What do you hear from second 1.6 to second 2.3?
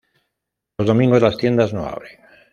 no abren.